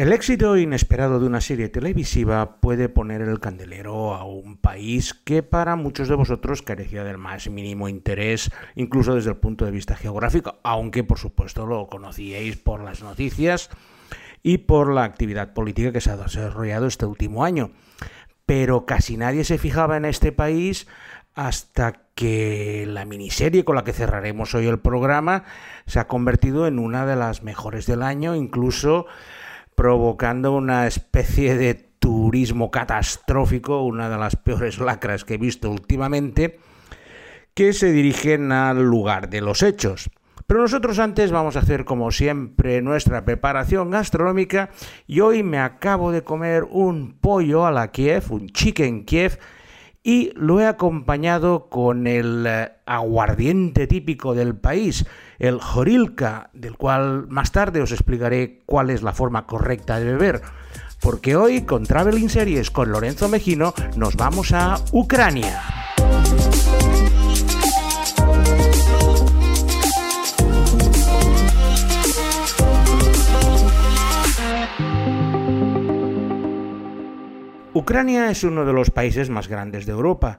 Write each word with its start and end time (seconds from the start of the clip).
El 0.00 0.14
éxito 0.14 0.56
inesperado 0.56 1.20
de 1.20 1.26
una 1.26 1.42
serie 1.42 1.68
televisiva 1.68 2.56
puede 2.56 2.88
poner 2.88 3.20
el 3.20 3.38
candelero 3.38 4.14
a 4.14 4.24
un 4.24 4.56
país 4.56 5.12
que 5.12 5.42
para 5.42 5.76
muchos 5.76 6.08
de 6.08 6.14
vosotros 6.14 6.62
carecía 6.62 7.04
del 7.04 7.18
más 7.18 7.50
mínimo 7.50 7.86
interés, 7.86 8.50
incluso 8.76 9.14
desde 9.14 9.28
el 9.28 9.36
punto 9.36 9.66
de 9.66 9.72
vista 9.72 9.94
geográfico, 9.94 10.58
aunque 10.62 11.04
por 11.04 11.18
supuesto 11.18 11.66
lo 11.66 11.86
conocíais 11.88 12.56
por 12.56 12.82
las 12.82 13.02
noticias 13.02 13.68
y 14.42 14.56
por 14.56 14.90
la 14.90 15.04
actividad 15.04 15.52
política 15.52 15.92
que 15.92 16.00
se 16.00 16.10
ha 16.10 16.16
desarrollado 16.16 16.86
este 16.86 17.04
último 17.04 17.44
año. 17.44 17.70
Pero 18.46 18.86
casi 18.86 19.18
nadie 19.18 19.44
se 19.44 19.58
fijaba 19.58 19.98
en 19.98 20.06
este 20.06 20.32
país 20.32 20.88
hasta 21.34 22.06
que 22.14 22.86
la 22.88 23.04
miniserie 23.04 23.66
con 23.66 23.76
la 23.76 23.84
que 23.84 23.92
cerraremos 23.92 24.54
hoy 24.54 24.66
el 24.66 24.78
programa 24.78 25.44
se 25.84 26.00
ha 26.00 26.08
convertido 26.08 26.66
en 26.66 26.78
una 26.78 27.04
de 27.04 27.16
las 27.16 27.42
mejores 27.42 27.84
del 27.84 28.02
año, 28.02 28.34
incluso 28.34 29.04
provocando 29.80 30.52
una 30.52 30.86
especie 30.86 31.56
de 31.56 31.72
turismo 31.72 32.70
catastrófico, 32.70 33.82
una 33.82 34.10
de 34.10 34.18
las 34.18 34.36
peores 34.36 34.78
lacras 34.78 35.24
que 35.24 35.34
he 35.34 35.38
visto 35.38 35.70
últimamente, 35.70 36.60
que 37.54 37.72
se 37.72 37.90
dirigen 37.90 38.52
al 38.52 38.82
lugar 38.84 39.30
de 39.30 39.40
los 39.40 39.62
hechos. 39.62 40.10
Pero 40.46 40.60
nosotros 40.60 40.98
antes 40.98 41.32
vamos 41.32 41.56
a 41.56 41.60
hacer 41.60 41.86
como 41.86 42.10
siempre 42.10 42.82
nuestra 42.82 43.24
preparación 43.24 43.90
gastronómica 43.90 44.68
y 45.06 45.20
hoy 45.20 45.42
me 45.42 45.58
acabo 45.58 46.12
de 46.12 46.24
comer 46.24 46.64
un 46.64 47.16
pollo 47.18 47.64
a 47.64 47.72
la 47.72 47.90
Kiev, 47.90 48.24
un 48.28 48.50
chicken 48.50 49.06
Kiev, 49.06 49.38
y 50.02 50.30
lo 50.34 50.60
he 50.60 50.66
acompañado 50.66 51.70
con 51.70 52.06
el 52.06 52.44
eh, 52.46 52.70
aguardiente 52.84 53.86
típico 53.86 54.34
del 54.34 54.56
país, 54.56 55.06
el 55.40 55.58
Jorilka, 55.58 56.50
del 56.52 56.76
cual 56.76 57.26
más 57.28 57.50
tarde 57.50 57.80
os 57.80 57.90
explicaré 57.90 58.60
cuál 58.66 58.90
es 58.90 59.02
la 59.02 59.12
forma 59.12 59.46
correcta 59.46 59.98
de 59.98 60.04
beber. 60.04 60.42
Porque 61.00 61.34
hoy 61.34 61.62
con 61.62 61.84
Traveling 61.84 62.28
Series 62.28 62.70
con 62.70 62.92
Lorenzo 62.92 63.28
Mejino 63.28 63.74
nos 63.96 64.16
vamos 64.16 64.52
a 64.52 64.76
Ucrania. 64.92 65.62
Ucrania 77.72 78.30
es 78.30 78.44
uno 78.44 78.66
de 78.66 78.74
los 78.74 78.90
países 78.90 79.30
más 79.30 79.48
grandes 79.48 79.86
de 79.86 79.92
Europa 79.92 80.38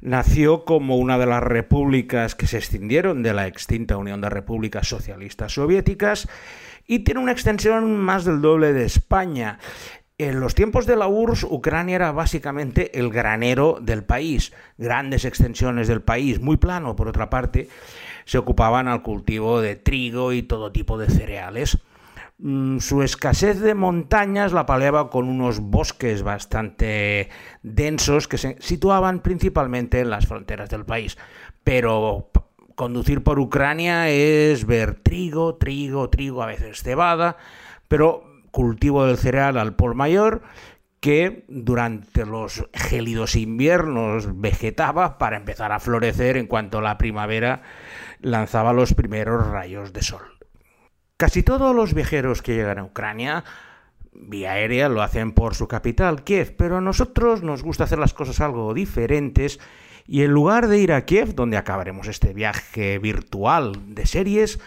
nació 0.00 0.64
como 0.64 0.96
una 0.96 1.18
de 1.18 1.26
las 1.26 1.42
repúblicas 1.42 2.34
que 2.34 2.46
se 2.46 2.58
extendieron 2.58 3.22
de 3.22 3.34
la 3.34 3.46
extinta 3.46 3.96
Unión 3.96 4.20
de 4.20 4.30
Repúblicas 4.30 4.88
Socialistas 4.88 5.54
Soviéticas 5.54 6.28
y 6.86 7.00
tiene 7.00 7.20
una 7.20 7.32
extensión 7.32 7.96
más 7.96 8.24
del 8.24 8.40
doble 8.40 8.72
de 8.72 8.84
España. 8.84 9.58
En 10.18 10.40
los 10.40 10.54
tiempos 10.54 10.86
de 10.86 10.96
la 10.96 11.06
URSS, 11.06 11.44
Ucrania 11.44 11.96
era 11.96 12.12
básicamente 12.12 12.98
el 12.98 13.10
granero 13.10 13.78
del 13.80 14.04
país. 14.04 14.52
Grandes 14.76 15.24
extensiones 15.24 15.88
del 15.88 16.02
país, 16.02 16.40
muy 16.40 16.58
plano 16.58 16.94
por 16.94 17.08
otra 17.08 17.30
parte, 17.30 17.68
se 18.26 18.36
ocupaban 18.36 18.86
al 18.86 19.02
cultivo 19.02 19.60
de 19.60 19.76
trigo 19.76 20.32
y 20.32 20.42
todo 20.42 20.72
tipo 20.72 20.98
de 20.98 21.08
cereales. 21.08 21.78
Mm, 22.42 22.78
su 22.78 23.02
escasez 23.02 23.60
de 23.60 23.74
montañas 23.74 24.54
la 24.54 24.64
paliaba 24.64 25.10
con 25.10 25.28
unos 25.28 25.60
bosques 25.60 26.22
bastante 26.22 27.28
densos 27.62 28.28
que 28.28 28.38
se 28.38 28.56
situaban 28.60 29.20
principalmente 29.20 30.00
en 30.00 30.08
las 30.08 30.26
fronteras 30.26 30.70
del 30.70 30.86
país. 30.86 31.18
Pero 31.64 32.30
conducir 32.76 33.22
por 33.22 33.38
Ucrania 33.38 34.08
es 34.08 34.64
ver 34.64 34.94
trigo, 34.94 35.56
trigo, 35.56 36.08
trigo, 36.08 36.42
a 36.42 36.46
veces 36.46 36.82
cebada, 36.82 37.36
pero 37.88 38.24
cultivo 38.50 39.04
del 39.04 39.18
cereal 39.18 39.58
al 39.58 39.76
por 39.76 39.94
mayor 39.94 40.42
que 41.00 41.44
durante 41.48 42.24
los 42.24 42.66
gélidos 42.72 43.36
inviernos 43.36 44.40
vegetaba 44.40 45.18
para 45.18 45.36
empezar 45.36 45.72
a 45.72 45.80
florecer 45.80 46.38
en 46.38 46.46
cuanto 46.46 46.80
la 46.80 46.96
primavera 46.96 47.62
lanzaba 48.20 48.72
los 48.72 48.94
primeros 48.94 49.46
rayos 49.46 49.92
de 49.92 50.02
sol. 50.02 50.29
Casi 51.20 51.42
todos 51.42 51.76
los 51.76 51.92
viajeros 51.92 52.40
que 52.40 52.54
llegan 52.54 52.78
a 52.78 52.84
Ucrania 52.84 53.44
vía 54.10 54.52
aérea 54.52 54.88
lo 54.88 55.02
hacen 55.02 55.32
por 55.32 55.54
su 55.54 55.68
capital, 55.68 56.24
Kiev, 56.24 56.56
pero 56.56 56.78
a 56.78 56.80
nosotros 56.80 57.42
nos 57.42 57.62
gusta 57.62 57.84
hacer 57.84 57.98
las 57.98 58.14
cosas 58.14 58.40
algo 58.40 58.72
diferentes 58.72 59.60
y 60.06 60.22
en 60.22 60.30
lugar 60.30 60.66
de 60.66 60.78
ir 60.78 60.94
a 60.94 61.04
Kiev, 61.04 61.34
donde 61.34 61.58
acabaremos 61.58 62.08
este 62.08 62.32
viaje 62.32 62.98
virtual 62.98 63.94
de 63.94 64.06
series, 64.06 64.60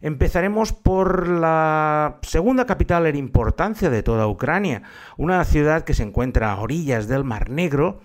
empezaremos 0.00 0.72
por 0.72 1.28
la 1.28 2.18
segunda 2.22 2.66
capital 2.66 3.06
en 3.06 3.14
importancia 3.14 3.88
de 3.88 4.02
toda 4.02 4.26
Ucrania, 4.26 4.82
una 5.16 5.44
ciudad 5.44 5.84
que 5.84 5.94
se 5.94 6.02
encuentra 6.02 6.50
a 6.50 6.60
orillas 6.60 7.06
del 7.06 7.22
Mar 7.22 7.50
Negro, 7.50 8.00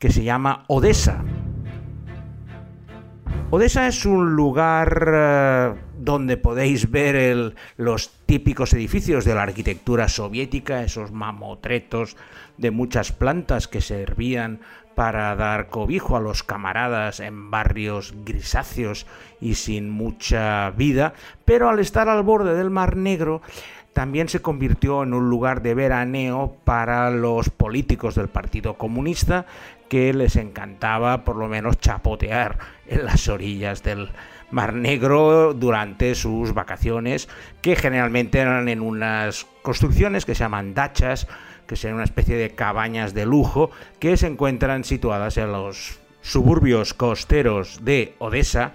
que 0.00 0.10
se 0.10 0.24
llama 0.24 0.64
Odessa. 0.66 1.22
Odessa 3.50 3.86
es 3.86 4.04
un 4.04 4.36
lugar 4.36 5.08
eh, 5.10 5.74
donde 5.98 6.36
podéis 6.36 6.90
ver 6.90 7.54
los 7.78 8.10
típicos 8.26 8.74
edificios 8.74 9.24
de 9.24 9.34
la 9.34 9.44
arquitectura 9.44 10.08
soviética, 10.08 10.82
esos 10.82 11.12
mamotretos 11.12 12.18
de 12.58 12.70
muchas 12.70 13.10
plantas 13.10 13.66
que 13.66 13.80
servían 13.80 14.60
para 14.94 15.34
dar 15.34 15.68
cobijo 15.70 16.14
a 16.14 16.20
los 16.20 16.42
camaradas 16.42 17.20
en 17.20 17.50
barrios 17.50 18.12
grisáceos 18.22 19.06
y 19.40 19.54
sin 19.54 19.88
mucha 19.88 20.68
vida, 20.72 21.14
pero 21.46 21.70
al 21.70 21.78
estar 21.78 22.10
al 22.10 22.24
borde 22.24 22.54
del 22.54 22.68
Mar 22.68 22.96
Negro 22.96 23.40
también 23.94 24.28
se 24.28 24.42
convirtió 24.42 25.02
en 25.02 25.14
un 25.14 25.30
lugar 25.30 25.62
de 25.62 25.74
veraneo 25.74 26.54
para 26.64 27.10
los 27.10 27.48
políticos 27.48 28.14
del 28.14 28.28
Partido 28.28 28.74
Comunista 28.74 29.46
que 29.88 30.12
les 30.12 30.36
encantaba 30.36 31.24
por 31.24 31.36
lo 31.36 31.48
menos 31.48 31.78
chapotear 31.78 32.58
en 32.86 33.04
las 33.04 33.28
orillas 33.28 33.82
del 33.82 34.10
Mar 34.50 34.74
Negro 34.74 35.52
durante 35.54 36.14
sus 36.14 36.54
vacaciones, 36.54 37.28
que 37.60 37.76
generalmente 37.76 38.38
eran 38.38 38.68
en 38.68 38.80
unas 38.80 39.46
construcciones 39.62 40.24
que 40.24 40.34
se 40.34 40.44
llaman 40.44 40.74
dachas, 40.74 41.26
que 41.66 41.76
son 41.76 41.94
una 41.94 42.04
especie 42.04 42.36
de 42.36 42.54
cabañas 42.54 43.12
de 43.12 43.26
lujo 43.26 43.70
que 43.98 44.16
se 44.16 44.26
encuentran 44.26 44.84
situadas 44.84 45.36
en 45.36 45.52
los 45.52 45.98
suburbios 46.22 46.94
costeros 46.94 47.84
de 47.84 48.14
Odessa, 48.18 48.72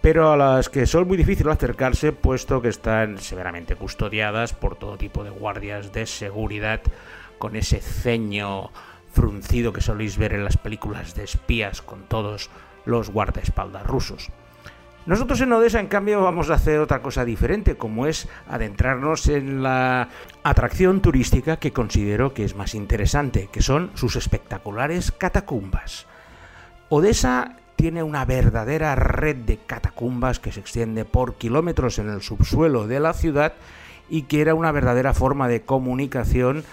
pero 0.00 0.32
a 0.32 0.36
las 0.36 0.68
que 0.68 0.86
son 0.86 1.08
muy 1.08 1.16
difícil 1.16 1.48
acercarse 1.48 2.12
puesto 2.12 2.62
que 2.62 2.68
están 2.68 3.18
severamente 3.18 3.74
custodiadas 3.74 4.52
por 4.52 4.76
todo 4.76 4.98
tipo 4.98 5.24
de 5.24 5.30
guardias 5.30 5.92
de 5.92 6.06
seguridad 6.06 6.80
con 7.38 7.56
ese 7.56 7.80
ceño 7.80 8.70
fruncido 9.14 9.72
que 9.72 9.80
soléis 9.80 10.18
ver 10.18 10.34
en 10.34 10.44
las 10.44 10.56
películas 10.56 11.14
de 11.14 11.24
espías 11.24 11.80
con 11.80 12.02
todos 12.02 12.50
los 12.84 13.10
guardaespaldas 13.10 13.86
rusos. 13.86 14.28
Nosotros 15.06 15.40
en 15.42 15.52
Odessa, 15.52 15.80
en 15.80 15.86
cambio, 15.86 16.22
vamos 16.22 16.48
a 16.48 16.54
hacer 16.54 16.80
otra 16.80 17.02
cosa 17.02 17.26
diferente, 17.26 17.76
como 17.76 18.06
es 18.06 18.26
adentrarnos 18.48 19.28
en 19.28 19.62
la 19.62 20.08
atracción 20.42 21.02
turística 21.02 21.58
que 21.58 21.72
considero 21.72 22.32
que 22.32 22.44
es 22.44 22.56
más 22.56 22.74
interesante, 22.74 23.50
que 23.52 23.60
son 23.60 23.90
sus 23.94 24.16
espectaculares 24.16 25.12
catacumbas. 25.12 26.06
Odessa 26.88 27.56
tiene 27.76 28.02
una 28.02 28.24
verdadera 28.24 28.94
red 28.94 29.36
de 29.36 29.58
catacumbas 29.58 30.40
que 30.40 30.52
se 30.52 30.60
extiende 30.60 31.04
por 31.04 31.34
kilómetros 31.34 31.98
en 31.98 32.08
el 32.08 32.22
subsuelo 32.22 32.86
de 32.86 33.00
la 33.00 33.12
ciudad 33.12 33.52
y 34.08 34.22
que 34.22 34.40
era 34.40 34.54
una 34.54 34.72
verdadera 34.72 35.12
forma 35.12 35.48
de 35.48 35.62
comunicación 35.62 36.64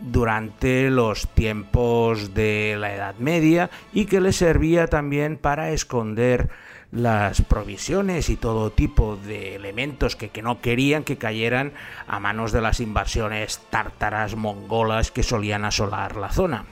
durante 0.00 0.90
los 0.90 1.28
tiempos 1.28 2.34
de 2.34 2.76
la 2.78 2.94
Edad 2.94 3.14
Media 3.18 3.70
y 3.92 4.06
que 4.06 4.20
le 4.20 4.32
servía 4.32 4.86
también 4.86 5.36
para 5.36 5.70
esconder 5.70 6.50
las 6.92 7.42
provisiones 7.42 8.30
y 8.30 8.36
todo 8.36 8.72
tipo 8.72 9.16
de 9.16 9.54
elementos 9.54 10.16
que, 10.16 10.30
que, 10.30 10.42
no 10.42 10.60
querían 10.60 11.04
que 11.04 11.18
cayeran 11.18 11.72
a 12.08 12.18
manos 12.18 12.50
de 12.50 12.60
las 12.60 12.80
invasiones 12.80 13.60
tártaras 13.70 14.34
mongolas 14.34 15.10
que 15.10 15.22
solían 15.22 15.64
asolar 15.64 16.16
la 16.16 16.32
zona. 16.32 16.64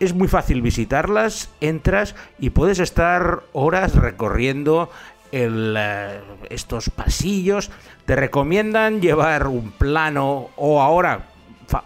Es 0.00 0.14
muy 0.14 0.28
fácil 0.28 0.62
visitarlas, 0.62 1.50
entras 1.60 2.14
y 2.38 2.50
puedes 2.50 2.78
estar 2.78 3.42
horas 3.52 3.94
recorriendo 3.94 4.90
eh, 5.32 6.20
estos 6.48 6.90
pasillos. 6.90 7.70
Te 8.04 8.16
recomiendan 8.16 9.00
llevar 9.00 9.46
un 9.46 9.72
plano 9.72 10.48
o 10.56 10.82
ahora 10.82 11.26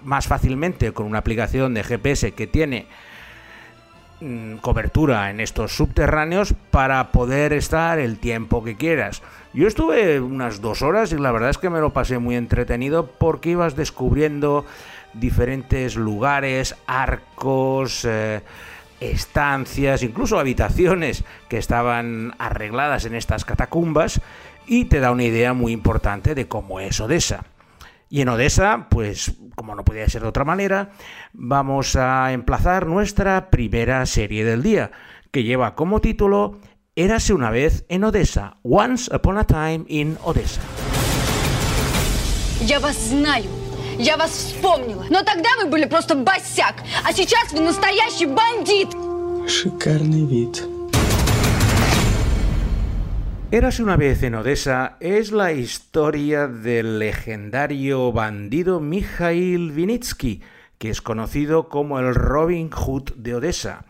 más 0.02 0.26
fácilmente 0.26 0.92
con 0.92 1.06
una 1.06 1.18
aplicación 1.18 1.74
de 1.74 1.84
GPS 1.84 2.32
que 2.32 2.46
tiene 2.46 2.86
mm, 4.20 4.56
cobertura 4.56 5.30
en 5.30 5.40
estos 5.40 5.76
subterráneos 5.76 6.54
para 6.70 7.12
poder 7.12 7.52
estar 7.52 7.98
el 7.98 8.18
tiempo 8.18 8.64
que 8.64 8.76
quieras. 8.76 9.22
Yo 9.52 9.68
estuve 9.68 10.20
unas 10.20 10.60
dos 10.60 10.82
horas 10.82 11.12
y 11.12 11.18
la 11.18 11.32
verdad 11.32 11.50
es 11.50 11.58
que 11.58 11.70
me 11.70 11.80
lo 11.80 11.92
pasé 11.92 12.18
muy 12.18 12.34
entretenido 12.34 13.06
porque 13.06 13.50
ibas 13.50 13.76
descubriendo 13.76 14.64
diferentes 15.14 15.96
lugares, 15.96 16.74
arcos, 16.86 18.04
eh, 18.04 18.42
estancias, 19.00 20.02
incluso 20.02 20.38
habitaciones 20.38 21.24
que 21.48 21.58
estaban 21.58 22.34
arregladas 22.38 23.04
en 23.04 23.14
estas 23.14 23.44
catacumbas 23.44 24.20
y 24.66 24.86
te 24.86 25.00
da 25.00 25.10
una 25.10 25.24
idea 25.24 25.52
muy 25.52 25.72
importante 25.72 26.34
de 26.34 26.48
cómo 26.48 26.80
es 26.80 27.00
Odessa. 27.00 27.44
Y 28.10 28.20
en 28.20 28.28
Odessa, 28.28 28.86
pues 28.90 29.34
como 29.55 29.75
no 29.75 29.83
podía 29.83 30.07
ser 30.07 30.21
de 30.21 30.29
otra 30.29 30.45
manera, 30.45 30.91
vamos 31.33 31.95
a 31.95 32.31
emplazar 32.31 32.85
nuestra 32.87 33.49
primera 33.49 34.05
serie 34.05 34.45
del 34.45 34.63
día, 34.63 34.91
que 35.31 35.43
lleva 35.43 35.75
como 35.75 36.01
título 36.01 36.59
Érase 36.95 37.33
una 37.33 37.49
vez 37.49 37.85
en 37.87 38.03
Odessa, 38.03 38.57
Once 38.63 39.09
Upon 39.15 39.37
a 39.37 39.43
Time 39.45 39.85
in 39.87 40.17
Odessa. 40.23 40.61
Я 42.61 42.79
вас 42.81 42.97
знаю, 43.07 43.45
я 43.97 44.17
вас 44.17 44.31
вспомнила. 44.31 45.05
Но 45.09 45.23
тогда 45.23 45.49
вы 45.61 45.69
были 45.69 45.85
просто 45.85 46.15
босяк, 46.15 46.83
а 47.05 47.13
сейчас 47.13 47.53
вы 47.53 47.61
настоящий 47.61 48.25
бандит. 48.25 48.89
Шикарный 49.47 50.25
вид. 50.25 50.72
Érase 53.54 53.84
una 53.84 53.96
vez 53.96 54.24
en 54.24 54.34
Odessa 54.34 54.96
es 54.98 55.30
la 55.30 55.52
historia 55.52 56.48
del 56.48 56.98
legendario 56.98 58.10
bandido 58.10 58.80
Mikhail 58.80 59.70
Vinitsky, 59.70 60.42
que 60.76 60.90
es 60.90 61.00
conocido 61.00 61.68
como 61.68 62.00
el 62.00 62.16
Robin 62.16 62.68
Hood 62.68 63.12
de 63.14 63.36
Odessa. 63.36 63.84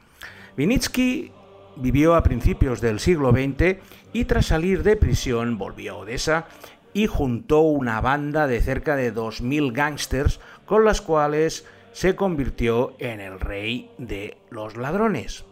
Vinitsky 0.54 1.32
vivió 1.76 2.14
a 2.14 2.22
principios 2.22 2.82
del 2.82 3.00
siglo 3.00 3.30
XX 3.30 3.78
y 4.12 4.26
tras 4.26 4.44
salir 4.44 4.82
de 4.82 4.96
prisión 4.96 5.56
volvió 5.56 5.94
a 5.94 5.96
Odessa 5.96 6.46
y 6.92 7.06
juntó 7.06 7.60
una 7.60 8.02
banda 8.02 8.46
de 8.46 8.60
cerca 8.60 8.96
de 8.96 9.14
2.000 9.14 9.72
gángsters 9.72 10.40
con 10.66 10.84
las 10.84 11.00
cuales 11.00 11.64
se 11.92 12.14
convirtió 12.14 12.96
en 12.98 13.18
el 13.18 13.40
rey 13.40 13.90
de 13.96 14.36
los 14.50 14.76
ladrones. 14.76 15.46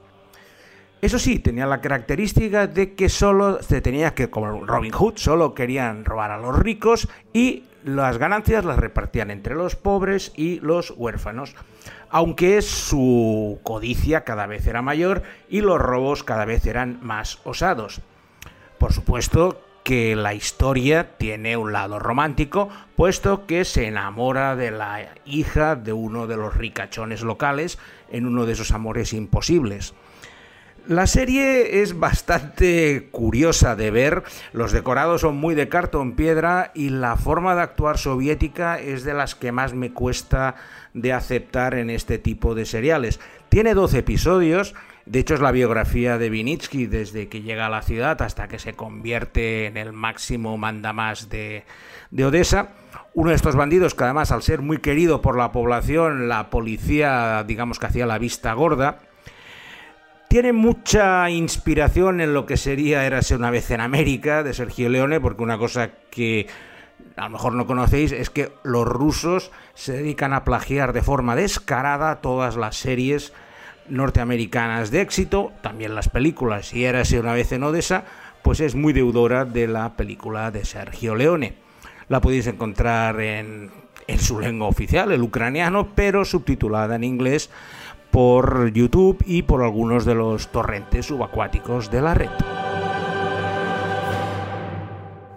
Eso 1.02 1.19
sí, 1.19 1.40
tenía 1.40 1.66
la 1.66 1.81
característica 1.81 2.69
de 2.69 2.94
que 2.94 3.08
solo 3.08 3.60
se 3.60 3.81
tenía 3.81 4.14
que, 4.14 4.31
como 4.31 4.64
Robin 4.64 4.93
Hood, 4.93 5.14
solo 5.16 5.52
querían 5.52 6.04
robar 6.04 6.31
a 6.31 6.38
los 6.38 6.56
ricos 6.56 7.08
y 7.32 7.64
las 7.82 8.19
ganancias 8.19 8.64
las 8.64 8.78
repartían 8.78 9.32
entre 9.32 9.56
los 9.56 9.75
pobres 9.75 10.31
y 10.37 10.60
los 10.60 10.94
huérfanos, 10.96 11.56
aunque 12.08 12.62
su 12.62 13.58
codicia 13.64 14.22
cada 14.22 14.46
vez 14.46 14.64
era 14.69 14.81
mayor 14.81 15.25
y 15.49 15.60
los 15.60 15.81
robos 15.81 16.22
cada 16.22 16.44
vez 16.44 16.66
eran 16.66 17.00
más 17.02 17.40
osados. 17.43 18.00
Por 18.78 18.93
supuesto 18.93 19.60
que 19.82 20.14
la 20.14 20.34
historia 20.34 21.16
tiene 21.19 21.56
un 21.56 21.72
lado 21.72 21.98
romántico, 21.98 22.69
puesto 22.94 23.46
que 23.46 23.64
se 23.64 23.88
enamora 23.88 24.55
de 24.55 24.70
la 24.70 25.08
hija 25.25 25.75
de 25.75 25.93
uno 25.93 26.28
de 26.28 26.37
los 26.37 26.56
ricachones 26.56 27.22
locales 27.22 27.81
en 28.08 28.26
uno 28.26 28.46
de 28.46 28.52
esos 28.52 28.70
amores 28.70 29.12
imposibles. 29.12 29.94
La 30.88 31.06
serie 31.06 31.81
es 31.82 31.96
bastante 32.00 33.08
curiosa 33.12 33.76
de 33.76 33.93
ver, 33.93 34.25
los 34.52 34.73
decorados 34.73 35.20
son 35.20 35.37
muy 35.37 35.55
de 35.55 35.69
cartón 35.69 36.17
piedra 36.17 36.73
y 36.75 36.88
la 36.88 37.14
forma 37.14 37.55
de 37.55 37.62
actuar 37.62 37.99
soviética 37.99 38.81
es 38.81 39.05
de 39.05 39.14
las 39.14 39.37
que 39.37 39.52
más 39.52 39.75
me 39.75 39.93
cuesta 39.93 40.56
de 40.93 41.12
aceptar 41.12 41.75
en 41.75 41.88
este 41.88 42.19
tipo 42.19 42.56
de 42.56 42.67
seriales. 42.67 43.20
Tiene 43.49 43.75
12 43.75 43.99
episodios, 43.99 44.75
de 45.06 45.20
hecho 45.20 45.34
es 45.34 45.40
la 45.40 45.52
biografía 45.52 46.19
de 46.19 46.31
Vinitsky 46.31 46.87
desde 46.87 47.29
que 47.29 47.43
llega 47.43 47.67
a 47.67 47.70
la 47.70 47.82
ciudad 47.82 48.20
hasta 48.20 48.49
que 48.49 48.58
se 48.58 48.75
convierte 48.75 49.67
en 49.67 49.76
el 49.76 49.93
máximo 49.93 50.58
mandamás 50.58 51.29
de, 51.29 51.62
de 52.11 52.25
Odessa. 52.25 52.70
Uno 53.14 53.31
de 53.31 53.37
estos 53.37 53.55
bandidos 53.55 53.94
que 53.94 54.02
además 54.02 54.32
al 54.32 54.43
ser 54.43 54.62
muy 54.62 54.79
querido 54.79 55.23
por 55.23 55.38
la 55.38 55.52
población, 55.52 56.29
la 56.29 56.50
policía 56.50 57.44
digamos 57.46 57.79
que 57.79 57.87
hacía 57.87 58.05
la 58.05 58.19
vista 58.19 58.52
gorda, 58.55 58.99
tiene 60.32 60.55
mucha 60.55 61.29
inspiración 61.29 62.23
en 62.23 62.32
lo 62.32 62.46
que 62.46 62.56
sería 62.56 63.05
Érase 63.05 63.37
una 63.37 63.50
vez 63.50 63.70
en 63.70 63.82
América 63.82 64.43
de 64.43 64.55
Sergio 64.55 64.88
Leone, 64.88 65.20
porque 65.20 65.43
una 65.43 65.58
cosa 65.58 65.90
que 66.11 66.46
a 67.17 67.25
lo 67.25 67.29
mejor 67.29 67.52
no 67.52 67.67
conocéis 67.67 68.12
es 68.12 68.31
que 68.31 68.50
los 68.62 68.87
rusos 68.87 69.50
se 69.75 69.93
dedican 69.93 70.32
a 70.32 70.43
plagiar 70.43 70.94
de 70.94 71.02
forma 71.02 71.37
descarada 71.37 72.23
todas 72.23 72.56
las 72.56 72.76
series 72.76 73.34
norteamericanas 73.90 74.90
de 74.90 75.02
éxito, 75.02 75.52
también 75.61 75.94
las 75.94 76.08
películas, 76.08 76.73
y 76.73 76.87
Érase 76.87 77.20
una 77.20 77.34
vez 77.34 77.52
en 77.52 77.64
Odessa, 77.64 78.05
pues 78.40 78.61
es 78.61 78.75
muy 78.75 78.94
deudora 78.94 79.44
de 79.44 79.69
la 79.69 79.99
película 79.99 80.50
de 80.50 80.64
Sergio 80.64 81.14
Leone. 81.14 81.56
La 82.08 82.23
podéis 82.23 82.46
encontrar 82.46 83.20
en, 83.20 83.70
en 84.06 84.19
su 84.19 84.40
lengua 84.40 84.69
oficial, 84.69 85.12
el 85.12 85.20
ucraniano, 85.20 85.88
pero 85.94 86.25
subtitulada 86.25 86.96
en 86.96 87.05
inglés 87.05 87.50
por 88.12 88.70
YouTube 88.72 89.24
y 89.26 89.42
por 89.42 89.62
algunos 89.62 90.04
de 90.04 90.14
los 90.14 90.52
torrentes 90.52 91.06
subacuáticos 91.06 91.90
de 91.90 92.00
la 92.02 92.14
red. 92.14 92.30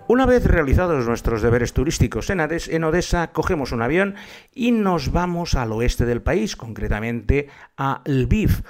Una 0.08 0.26
vez 0.28 0.46
realizados 0.46 1.08
nuestros 1.08 1.42
deberes 1.42 1.74
turísticos 1.74 2.30
en 2.30 2.84
Odessa, 2.84 3.32
cogemos 3.32 3.72
un 3.72 3.82
avión 3.82 4.16
y 4.54 4.72
nos 4.72 5.12
vamos 5.12 5.56
al 5.56 5.72
oeste 5.72 6.06
del 6.06 6.22
país, 6.22 6.56
concretamente 6.56 7.48
a 7.78 8.02
Lviv, 8.06 8.64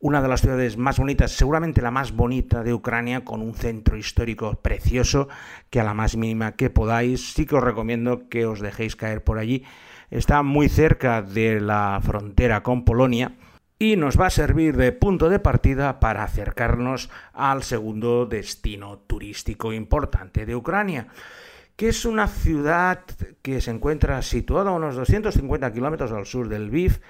una 0.00 0.22
de 0.22 0.28
las 0.28 0.40
ciudades 0.40 0.76
más 0.78 0.98
bonitas, 0.98 1.30
seguramente 1.32 1.82
la 1.82 1.92
más 1.92 2.12
bonita 2.12 2.64
de 2.64 2.74
Ucrania, 2.74 3.24
con 3.24 3.42
un 3.42 3.54
centro 3.54 3.96
histórico 3.96 4.54
precioso 4.54 5.28
que 5.70 5.78
a 5.78 5.84
la 5.84 5.94
más 5.94 6.16
mínima 6.16 6.52
que 6.52 6.70
podáis, 6.70 7.34
sí 7.34 7.46
que 7.46 7.54
os 7.54 7.62
recomiendo 7.62 8.28
que 8.28 8.46
os 8.46 8.60
dejéis 8.60 8.96
caer 8.96 9.22
por 9.22 9.38
allí 9.38 9.64
está 10.12 10.42
muy 10.42 10.68
cerca 10.68 11.22
de 11.22 11.60
la 11.60 11.98
frontera 12.02 12.62
con 12.62 12.84
Polonia 12.84 13.32
y 13.82 13.96
nos 13.96 14.16
va 14.16 14.26
a 14.26 14.30
servir 14.30 14.76
de 14.76 14.92
punto 14.92 15.28
de 15.28 15.40
partida 15.40 15.98
para 15.98 16.22
acercarnos 16.22 17.10
al 17.32 17.64
segundo 17.64 18.26
destino 18.26 18.98
turístico 19.08 19.72
importante 19.72 20.46
de 20.46 20.54
Ucrania, 20.54 21.08
que 21.74 21.88
es 21.88 22.04
una 22.04 22.28
ciudad 22.28 23.00
que 23.42 23.60
se 23.60 23.72
encuentra 23.72 24.22
situada 24.22 24.70
a 24.70 24.74
unos 24.74 24.94
250 24.94 25.72
kilómetros 25.72 26.12
al 26.12 26.26
sur 26.26 26.48
del 26.48 26.68
Lviv, 26.68 27.00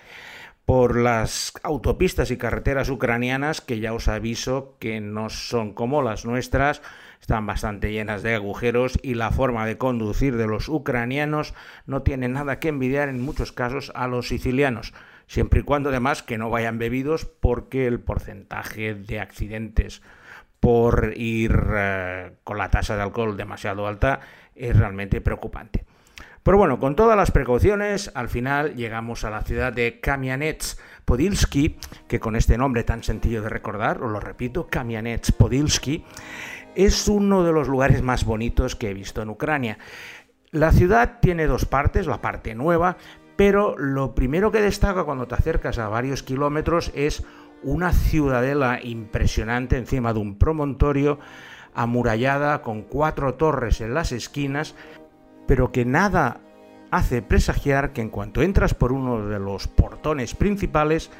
por 0.64 0.96
las 0.96 1.52
autopistas 1.62 2.30
y 2.30 2.38
carreteras 2.38 2.88
ucranianas 2.88 3.60
que 3.60 3.78
ya 3.78 3.92
os 3.92 4.08
aviso 4.08 4.78
que 4.78 4.98
no 5.02 5.28
son 5.28 5.74
como 5.74 6.00
las 6.00 6.24
nuestras, 6.24 6.80
están 7.20 7.44
bastante 7.46 7.92
llenas 7.92 8.22
de 8.22 8.34
agujeros 8.34 8.98
y 9.02 9.12
la 9.12 9.30
forma 9.30 9.66
de 9.66 9.76
conducir 9.76 10.38
de 10.38 10.46
los 10.46 10.70
ucranianos 10.70 11.52
no 11.84 12.00
tiene 12.00 12.28
nada 12.28 12.60
que 12.60 12.68
envidiar 12.68 13.10
en 13.10 13.20
muchos 13.20 13.52
casos 13.52 13.92
a 13.94 14.06
los 14.06 14.28
sicilianos, 14.28 14.94
siempre 15.32 15.60
y 15.60 15.62
cuando 15.62 15.88
además 15.88 16.22
que 16.22 16.36
no 16.36 16.50
vayan 16.50 16.76
bebidos 16.76 17.24
porque 17.24 17.86
el 17.86 18.00
porcentaje 18.00 18.92
de 18.92 19.18
accidentes 19.18 20.02
por 20.60 21.14
ir 21.16 21.58
eh, 21.74 22.32
con 22.44 22.58
la 22.58 22.68
tasa 22.68 22.96
de 22.96 23.02
alcohol 23.02 23.34
demasiado 23.34 23.86
alta 23.86 24.20
es 24.54 24.76
realmente 24.76 25.22
preocupante. 25.22 25.86
Pero 26.42 26.58
bueno, 26.58 26.78
con 26.78 26.96
todas 26.96 27.16
las 27.16 27.30
precauciones, 27.30 28.10
al 28.14 28.28
final 28.28 28.74
llegamos 28.74 29.24
a 29.24 29.30
la 29.30 29.40
ciudad 29.40 29.72
de 29.72 30.00
Kamianets 30.00 30.78
Podilsky, 31.06 31.78
que 32.08 32.20
con 32.20 32.36
este 32.36 32.58
nombre 32.58 32.84
tan 32.84 33.02
sencillo 33.02 33.40
de 33.40 33.48
recordar, 33.48 34.02
os 34.02 34.12
lo 34.12 34.20
repito, 34.20 34.66
Kamianets 34.68 35.32
Podilsky, 35.32 36.04
es 36.74 37.08
uno 37.08 37.42
de 37.42 37.52
los 37.52 37.68
lugares 37.68 38.02
más 38.02 38.26
bonitos 38.26 38.76
que 38.76 38.90
he 38.90 38.94
visto 38.94 39.22
en 39.22 39.30
Ucrania. 39.30 39.78
La 40.50 40.72
ciudad 40.72 41.20
tiene 41.22 41.46
dos 41.46 41.64
partes, 41.64 42.06
la 42.06 42.20
parte 42.20 42.54
nueva, 42.54 42.98
pero 43.44 43.76
lo 43.76 44.14
primero 44.14 44.52
que 44.52 44.60
destaca 44.60 45.02
cuando 45.02 45.26
te 45.26 45.34
acercas 45.34 45.76
a 45.78 45.88
varios 45.88 46.22
kilómetros 46.22 46.92
es 46.94 47.24
una 47.64 47.92
ciudadela 47.92 48.78
impresionante 48.80 49.76
encima 49.76 50.12
de 50.12 50.20
un 50.20 50.38
promontorio 50.38 51.18
amurallada 51.74 52.62
con 52.62 52.82
cuatro 52.82 53.34
torres 53.34 53.80
en 53.80 53.94
las 53.94 54.12
esquinas 54.12 54.76
pero 55.48 55.72
que 55.72 55.84
nada 55.84 56.38
hace 56.92 57.20
presagiar 57.20 57.92
que 57.92 58.00
en 58.00 58.10
cuanto 58.10 58.42
entras 58.42 58.74
por 58.74 58.92
uno 58.92 59.26
de 59.26 59.40
los 59.40 59.66
portones 59.66 60.36
principales, 60.36 61.10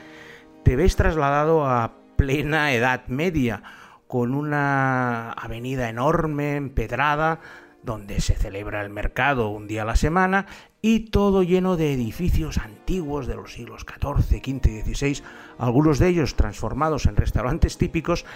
te 0.62 0.76
ves 0.76 0.94
trasladado 0.94 1.66
a 1.66 1.94
plena 2.14 2.72
Edad 2.72 3.04
Media, 3.08 3.64
con 4.06 4.36
una 4.36 5.32
avenida 5.32 5.88
enorme, 5.88 6.54
empedrada, 6.54 7.40
donde 7.82 8.20
se 8.20 8.36
celebra 8.36 8.80
el 8.82 8.90
mercado 8.90 9.48
un 9.48 9.66
día 9.66 9.82
a 9.82 9.86
la 9.86 9.96
semana 9.96 10.46
y 10.84 11.10
todo 11.10 11.44
lleno 11.44 11.76
de 11.76 11.92
edificios 11.92 12.58
antiguos 12.58 13.28
de 13.28 13.36
los 13.36 13.52
siglos 13.52 13.86
XIV, 13.88 14.42
XV 14.42 14.66
y 14.66 14.94
XVI, 14.94 15.22
algunos 15.56 16.00
de 16.00 16.08
ellos 16.08 16.34
transformados 16.34 17.06
en 17.06 17.14
restaurantes 17.14 17.78
típicos 17.78 18.26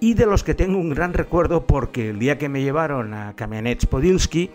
y 0.00 0.14
de 0.14 0.26
los 0.26 0.42
que 0.42 0.54
tengo 0.54 0.78
un 0.78 0.90
gran 0.90 1.14
recuerdo 1.14 1.64
porque 1.64 2.10
el 2.10 2.18
día 2.18 2.38
que 2.38 2.48
me 2.48 2.62
llevaron 2.62 3.14
a 3.14 3.36
Kamianets 3.36 3.86
Podilsky 3.86 4.50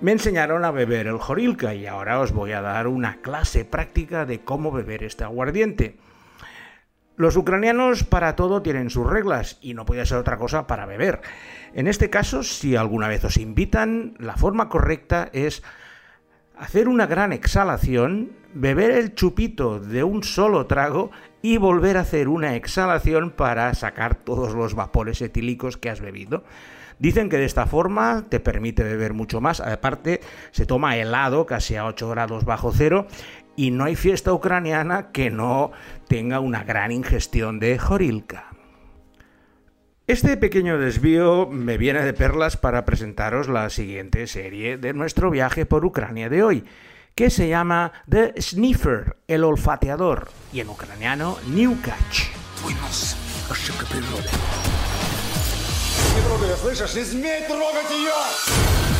me 0.00 0.12
enseñaron 0.12 0.64
a 0.64 0.70
beber 0.70 1.06
el 1.06 1.18
jorilka 1.18 1.74
y 1.74 1.86
ahora 1.86 2.18
os 2.18 2.32
voy 2.32 2.52
a 2.52 2.62
dar 2.62 2.86
una 2.86 3.20
clase 3.20 3.66
práctica 3.66 4.24
de 4.24 4.40
cómo 4.40 4.72
beber 4.72 5.04
este 5.04 5.24
aguardiente. 5.24 5.98
Los 7.16 7.36
ucranianos 7.36 8.04
para 8.04 8.36
todo 8.36 8.62
tienen 8.62 8.90
sus 8.90 9.06
reglas 9.06 9.58
y 9.60 9.74
no 9.74 9.84
puede 9.84 10.06
ser 10.06 10.18
otra 10.18 10.38
cosa 10.38 10.66
para 10.66 10.86
beber. 10.86 11.20
En 11.74 11.88
este 11.88 12.08
caso, 12.10 12.42
si 12.42 12.74
alguna 12.76 13.08
vez 13.08 13.24
os 13.24 13.36
invitan, 13.36 14.14
la 14.18 14.36
forma 14.36 14.68
correcta 14.68 15.28
es 15.32 15.62
hacer 16.58 16.88
una 16.88 17.06
gran 17.06 17.32
exhalación, 17.32 18.32
beber 18.52 18.90
el 18.90 19.14
chupito 19.14 19.78
de 19.78 20.02
un 20.02 20.22
solo 20.22 20.66
trago 20.66 21.10
y 21.40 21.56
volver 21.56 21.96
a 21.96 22.00
hacer 22.00 22.28
una 22.28 22.56
exhalación 22.56 23.30
para 23.30 23.72
sacar 23.74 24.16
todos 24.16 24.54
los 24.54 24.74
vapores 24.74 25.22
etílicos 25.22 25.76
que 25.76 25.90
has 25.90 26.00
bebido. 26.00 26.44
Dicen 26.98 27.28
que 27.28 27.36
de 27.36 27.44
esta 27.44 27.66
forma 27.66 28.24
te 28.28 28.40
permite 28.40 28.82
beber 28.82 29.14
mucho 29.14 29.40
más. 29.40 29.60
Aparte, 29.60 30.20
se 30.50 30.66
toma 30.66 30.96
helado 30.96 31.46
casi 31.46 31.76
a 31.76 31.86
8 31.86 32.08
grados 32.08 32.44
bajo 32.44 32.72
cero 32.72 33.06
y 33.54 33.70
no 33.70 33.84
hay 33.84 33.94
fiesta 33.94 34.32
ucraniana 34.32 35.12
que 35.12 35.30
no 35.30 35.70
tenga 36.08 36.40
una 36.40 36.64
gran 36.64 36.90
ingestión 36.90 37.60
de 37.60 37.78
jorilka. 37.78 38.47
Este 40.08 40.38
pequeño 40.38 40.78
desvío 40.78 41.46
me 41.50 41.76
viene 41.76 42.02
de 42.02 42.14
perlas 42.14 42.56
para 42.56 42.86
presentaros 42.86 43.46
la 43.46 43.68
siguiente 43.68 44.26
serie 44.26 44.78
de 44.78 44.94
nuestro 44.94 45.30
viaje 45.30 45.66
por 45.66 45.84
Ucrania 45.84 46.30
de 46.30 46.42
hoy, 46.42 46.64
que 47.14 47.28
se 47.28 47.46
llama 47.46 47.92
The 48.08 48.32
Sniffer, 48.40 49.18
el 49.28 49.44
olfateador, 49.44 50.30
y 50.50 50.60
en 50.60 50.70
ucraniano 50.70 51.36
Newcatch. 51.48 52.28
The 58.30 58.97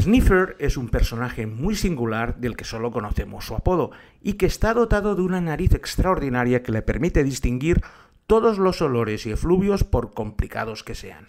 Sniffer 0.00 0.56
es 0.58 0.76
un 0.78 0.88
personaje 0.88 1.46
muy 1.46 1.74
singular 1.74 2.36
del 2.36 2.56
que 2.56 2.64
solo 2.64 2.90
conocemos 2.90 3.44
su 3.44 3.54
apodo 3.54 3.90
y 4.22 4.34
que 4.34 4.46
está 4.46 4.72
dotado 4.72 5.14
de 5.14 5.22
una 5.22 5.40
nariz 5.40 5.74
extraordinaria 5.74 6.62
que 6.62 6.72
le 6.72 6.80
permite 6.80 7.22
distinguir 7.22 7.82
todos 8.26 8.58
los 8.58 8.80
olores 8.80 9.26
y 9.26 9.32
efluvios 9.32 9.84
por 9.84 10.14
complicados 10.14 10.84
que 10.84 10.94
sean. 10.94 11.26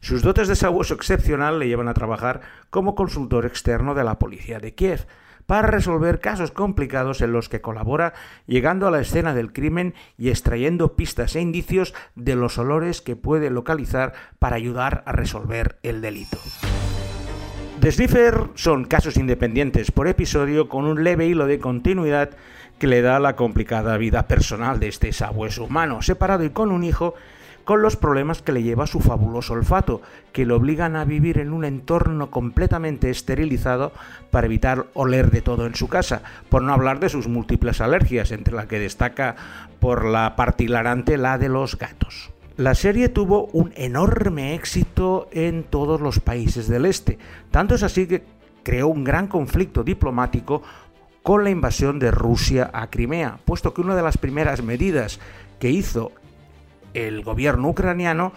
Sus 0.00 0.22
dotes 0.22 0.48
de 0.48 0.56
sabueso 0.56 0.94
excepcional 0.94 1.58
le 1.58 1.68
llevan 1.68 1.88
a 1.88 1.94
trabajar 1.94 2.42
como 2.70 2.94
consultor 2.94 3.46
externo 3.46 3.94
de 3.94 4.04
la 4.04 4.18
policía 4.18 4.58
de 4.58 4.74
Kiev 4.74 5.06
para 5.46 5.68
resolver 5.68 6.20
casos 6.20 6.50
complicados 6.50 7.20
en 7.20 7.32
los 7.32 7.48
que 7.48 7.60
colabora 7.60 8.12
llegando 8.46 8.86
a 8.86 8.90
la 8.90 9.00
escena 9.00 9.32
del 9.32 9.52
crimen 9.52 9.94
y 10.18 10.28
extrayendo 10.28 10.96
pistas 10.96 11.34
e 11.34 11.40
indicios 11.40 11.94
de 12.14 12.36
los 12.36 12.58
olores 12.58 13.00
que 13.00 13.16
puede 13.16 13.48
localizar 13.48 14.12
para 14.38 14.56
ayudar 14.56 15.02
a 15.06 15.12
resolver 15.12 15.78
el 15.82 16.00
delito. 16.02 16.38
The 17.82 17.90
Sniffer 17.90 18.50
son 18.54 18.84
casos 18.84 19.16
independientes 19.16 19.90
por 19.90 20.06
episodio 20.06 20.68
con 20.68 20.84
un 20.84 21.02
leve 21.02 21.26
hilo 21.26 21.46
de 21.46 21.58
continuidad 21.58 22.30
que 22.78 22.86
le 22.86 23.02
da 23.02 23.18
la 23.18 23.34
complicada 23.34 23.96
vida 23.96 24.28
personal 24.28 24.78
de 24.78 24.86
este 24.86 25.12
sabueso 25.12 25.64
humano, 25.64 26.00
separado 26.00 26.44
y 26.44 26.50
con 26.50 26.70
un 26.70 26.84
hijo, 26.84 27.16
con 27.64 27.82
los 27.82 27.96
problemas 27.96 28.40
que 28.40 28.52
le 28.52 28.62
lleva 28.62 28.86
su 28.86 29.00
fabuloso 29.00 29.54
olfato, 29.54 30.00
que 30.32 30.46
lo 30.46 30.54
obligan 30.54 30.94
a 30.94 31.04
vivir 31.04 31.38
en 31.38 31.52
un 31.52 31.64
entorno 31.64 32.30
completamente 32.30 33.10
esterilizado 33.10 33.90
para 34.30 34.46
evitar 34.46 34.86
oler 34.94 35.32
de 35.32 35.42
todo 35.42 35.66
en 35.66 35.74
su 35.74 35.88
casa, 35.88 36.22
por 36.50 36.62
no 36.62 36.72
hablar 36.72 37.00
de 37.00 37.08
sus 37.08 37.26
múltiples 37.26 37.80
alergias, 37.80 38.30
entre 38.30 38.54
las 38.54 38.66
que 38.66 38.78
destaca 38.78 39.34
por 39.80 40.04
la 40.04 40.36
particularante 40.36 41.18
la 41.18 41.36
de 41.36 41.48
los 41.48 41.76
gatos. 41.76 42.31
La 42.56 42.74
serie 42.74 43.08
tuvo 43.08 43.46
un 43.52 43.72
enorme 43.76 44.54
éxito 44.54 45.28
en 45.32 45.64
todos 45.64 46.00
los 46.00 46.20
países 46.20 46.68
del 46.68 46.84
este, 46.84 47.18
tanto 47.50 47.74
es 47.74 47.82
así 47.82 48.06
que 48.06 48.24
creó 48.62 48.88
un 48.88 49.04
gran 49.04 49.26
conflicto 49.26 49.82
diplomático 49.82 50.62
con 51.22 51.44
la 51.44 51.50
invasión 51.50 51.98
de 51.98 52.10
Rusia 52.10 52.70
a 52.72 52.90
Crimea, 52.90 53.38
puesto 53.44 53.72
que 53.72 53.80
una 53.80 53.96
de 53.96 54.02
las 54.02 54.18
primeras 54.18 54.62
medidas 54.62 55.18
que 55.58 55.70
hizo 55.70 56.12
el 56.92 57.22
gobierno 57.22 57.68
ucraniano 57.68 58.32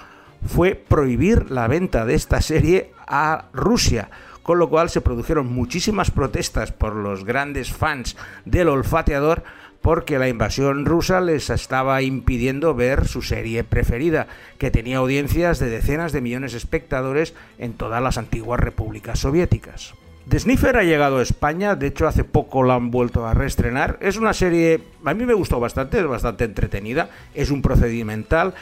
fue 0.46 0.76
prohibir 0.76 1.52
la 1.52 1.68
venta 1.68 2.06
de 2.06 2.14
esta 2.14 2.42
serie 2.42 2.92
a 3.08 3.46
Rusia, 3.52 4.10
con 4.44 4.60
lo 4.60 4.70
cual 4.70 4.90
se 4.90 5.02
produjeron 5.02 5.52
muchísimas 5.52 6.12
protestas 6.12 6.72
por 6.72 6.96
los 6.96 7.26
grandes 7.26 7.74
fans 7.74 8.16
del 8.46 8.70
olfateador 8.70 9.44
porque 9.86 10.18
la 10.18 10.28
invasión 10.28 10.84
rusa 10.84 11.22
les 11.22 11.52
estaba 11.52 12.02
impidiendo 12.02 12.74
ver 12.74 13.08
su 13.08 13.22
serie 13.22 13.64
preferida, 13.64 14.26
que 14.58 14.72
tenía 14.72 14.98
audiencias 14.98 15.60
de 15.60 15.70
decenas 15.70 16.12
de 16.12 16.22
millones 16.22 16.54
de 16.54 16.58
espectadores 16.58 17.36
en 17.60 17.74
todas 17.74 18.02
las 18.02 18.18
antiguas 18.18 18.60
repúblicas 18.60 19.20
soviéticas. 19.20 19.94
The 20.28 20.40
ha 20.40 20.82
llegado 20.82 21.20
a 21.20 21.22
España, 21.22 21.76
de 21.76 21.86
hecho 21.86 22.08
hace 22.08 22.24
poco 22.24 22.64
la 22.64 22.74
han 22.74 22.90
vuelto 22.90 23.28
a 23.28 23.36
reestrenar. 23.36 24.00
Es 24.02 24.18
una 24.18 24.34
serie, 24.34 24.82
a 25.06 25.14
mí 25.14 25.24
me 25.24 25.36
gustó 25.36 25.60
bastante, 25.60 26.00
es 26.00 26.08
bastante 26.08 26.46
entretenida, 26.46 27.12
es 27.36 27.52
un 27.52 27.62
procedimental, 27.62 28.56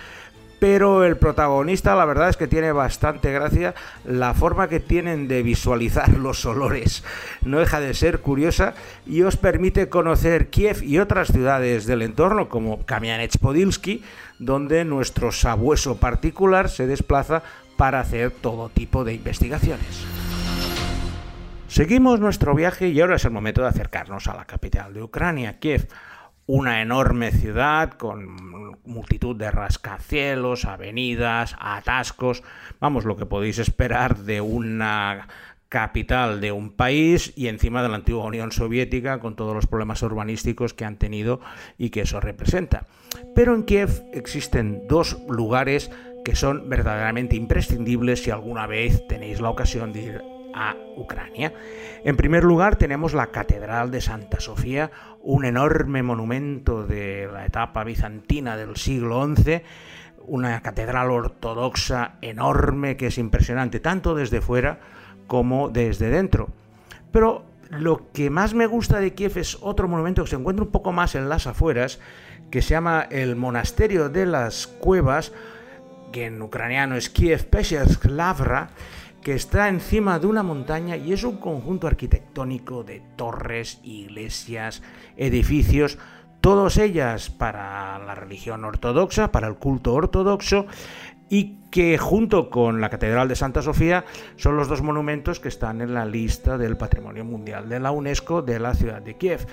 pero 0.64 1.04
el 1.04 1.18
protagonista 1.18 1.94
la 1.94 2.06
verdad 2.06 2.30
es 2.30 2.38
que 2.38 2.48
tiene 2.48 2.72
bastante 2.72 3.34
gracia 3.34 3.76
la 4.06 4.34
forma 4.34 4.70
que 4.70 4.80
tienen 4.80 5.28
de 5.28 5.44
visualizar 5.44 6.08
los 6.18 6.46
olores. 6.46 7.04
No 7.42 7.60
deja 7.60 7.82
de 7.82 7.94
ser 7.94 8.22
curiosa 8.22 8.74
y 9.06 9.24
os 9.24 9.36
permite 9.36 9.90
conocer 9.90 10.48
Kiev 10.48 10.82
y 10.82 11.00
otras 11.00 11.34
ciudades 11.34 11.86
del 11.86 12.02
entorno 12.02 12.48
como 12.48 12.80
Kamianets-Podilsky, 12.86 14.04
donde 14.40 14.86
nuestro 14.86 15.34
sabueso 15.34 15.98
particular 15.98 16.70
se 16.70 16.88
desplaza 16.88 17.44
para 17.76 18.00
hacer 18.00 18.32
todo 18.32 18.70
tipo 18.70 19.04
de 19.04 19.16
investigaciones. 19.16 20.06
Seguimos 21.68 22.22
nuestro 22.22 22.56
viaje 22.56 22.88
y 22.88 23.02
ahora 23.02 23.18
es 23.18 23.26
el 23.26 23.32
momento 23.32 23.64
de 23.64 23.68
acercarnos 23.68 24.28
a 24.28 24.34
la 24.34 24.46
capital 24.46 24.94
de 24.94 25.04
Ucrania, 25.04 25.60
Kiev 25.60 25.90
una 26.46 26.82
enorme 26.82 27.32
ciudad 27.32 27.92
con 27.92 28.78
multitud 28.86 29.36
de 29.36 29.52
rascacielos, 29.52 30.66
avenidas, 30.66 31.56
atascos, 31.60 32.44
vamos, 32.80 33.06
lo 33.06 33.16
que 33.16 33.26
podéis 33.26 33.60
esperar 33.60 34.18
de 34.18 34.42
una 34.42 35.28
capital 35.70 36.40
de 36.40 36.52
un 36.52 36.70
país 36.70 37.34
y 37.36 37.48
encima 37.48 37.82
de 37.82 37.90
la 37.90 37.96
antigua 37.96 38.26
Unión 38.26 38.52
Soviética 38.52 39.20
con 39.20 39.36
todos 39.36 39.56
los 39.56 39.66
problemas 39.66 40.04
urbanísticos 40.04 40.76
que 40.76 40.86
han 40.86 40.98
tenido 40.98 41.40
y 41.80 41.90
que 41.90 42.02
eso 42.02 42.20
representa. 42.20 42.86
Pero 43.34 43.56
en 43.56 43.64
Kiev 43.64 44.04
existen 44.14 44.88
dos 44.88 45.18
lugares 45.28 45.90
que 46.24 46.36
son 46.36 46.70
verdaderamente 46.70 47.36
imprescindibles 47.36 48.22
si 48.22 48.30
alguna 48.30 48.68
vez 48.68 49.08
tenéis 49.08 49.42
la 49.42 49.50
ocasión 49.50 49.94
de 49.94 50.02
ir 50.04 50.33
a 50.54 50.76
Ucrania. 50.96 51.54
En 52.04 52.16
primer 52.16 52.44
lugar 52.44 52.76
tenemos 52.76 53.14
la 53.14 53.28
Catedral 53.28 53.92
de 53.92 54.02
Santa 54.02 54.40
Sofía, 54.40 54.92
un 55.22 55.46
enorme 55.46 56.04
monumento 56.04 56.86
de 56.86 57.30
la 57.32 57.46
etapa 57.46 57.84
bizantina 57.84 58.58
del 58.58 58.76
siglo 58.76 59.26
XI, 59.36 59.62
una 60.26 60.62
catedral 60.62 61.12
ortodoxa 61.12 62.16
enorme 62.22 62.96
que 62.98 63.08
es 63.08 63.18
impresionante 63.18 63.80
tanto 63.80 64.16
desde 64.16 64.42
fuera 64.42 64.80
como 65.28 65.70
desde 65.70 66.10
dentro. 66.10 66.50
Pero 67.12 67.46
lo 67.70 68.12
que 68.12 68.30
más 68.30 68.54
me 68.54 68.68
gusta 68.68 69.00
de 69.00 69.14
Kiev 69.14 69.38
es 69.38 69.58
otro 69.62 69.88
monumento 69.88 70.24
que 70.24 70.30
se 70.30 70.36
encuentra 70.36 70.66
un 70.66 70.72
poco 70.72 70.92
más 70.92 71.16
en 71.16 71.30
las 71.30 71.48
afueras, 71.48 72.00
que 72.52 72.62
se 72.62 72.70
llama 72.70 73.08
el 73.10 73.36
Monasterio 73.36 74.10
de 74.10 74.26
las 74.26 74.68
Cuevas, 74.68 75.32
que 76.12 76.28
en 76.28 76.42
ucraniano 76.42 76.96
es 76.96 77.10
Kiev 77.10 77.50
Peshersk 77.50 78.06
Lavra, 78.06 78.70
que 79.24 79.34
está 79.34 79.70
encima 79.70 80.20
de 80.20 80.28
una 80.28 80.44
montaña 80.44 80.98
y 80.98 81.14
es 81.14 81.24
un 81.24 81.38
conjunto 81.38 81.88
arquitectónico 81.88 82.84
de 82.84 83.02
torres, 83.16 83.80
iglesias, 83.84 84.84
edificios, 85.16 85.98
todas 86.42 86.78
ellas 86.78 87.30
para 87.30 87.98
la 88.00 88.16
religión 88.16 88.66
ortodoxa, 88.66 89.32
para 89.32 89.48
el 89.48 89.56
culto 89.56 89.94
ortodoxo, 89.94 90.66
y 91.30 91.58
que 91.72 91.98
junto 91.98 92.50
con 92.50 92.82
la 92.82 92.90
Catedral 92.90 93.28
de 93.28 93.36
Santa 93.36 93.62
Sofía 93.62 94.06
son 94.36 94.58
los 94.58 94.68
dos 94.68 94.82
monumentos 94.82 95.40
que 95.40 95.48
están 95.48 95.82
en 95.82 95.94
la 95.94 96.06
lista 96.06 96.58
del 96.58 96.78
Patrimonio 96.78 97.24
Mundial 97.24 97.70
de 97.70 97.80
la 97.80 97.92
UNESCO 97.92 98.42
de 98.42 98.60
la 98.60 98.76
ciudad 98.76 99.02
de 99.02 99.16
Kiev. 99.16 99.48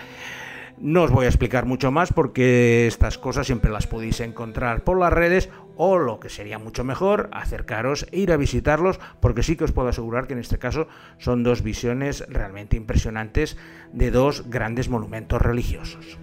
No 0.79 1.03
os 1.03 1.11
voy 1.11 1.27
a 1.27 1.29
explicar 1.29 1.67
mucho 1.67 1.91
más 1.91 2.12
porque 2.12 2.87
estas 2.87 3.19
cosas 3.19 3.47
siempre 3.47 3.71
las 3.71 3.87
podéis 3.87 4.21
encontrar 4.21 4.83
por 4.83 4.99
las 4.99 5.12
redes 5.12 5.49
o 5.80 5.98
lo 5.98 6.20
que 6.20 6.30
sería 6.30 6.60
mucho 6.60 6.84
mejor, 6.84 7.30
acercaros 7.34 8.08
e 8.12 8.20
ir 8.20 8.32
a 8.32 8.38
visitarlos 8.38 9.00
porque 9.20 9.44
sí 9.44 9.56
que 9.56 9.65
os 9.65 9.72
puedo 9.72 9.89
asegurar 9.89 10.27
que 10.27 10.34
en 10.34 10.39
este 10.39 10.60
caso 10.60 10.88
son 11.18 11.44
dos 11.44 11.62
visiones 11.62 12.25
realmente 12.30 12.77
impresionantes 12.77 13.58
de 13.92 14.12
dos 14.12 14.50
grandes 14.50 14.89
monumentos 14.89 15.42
religiosos. 15.42 16.18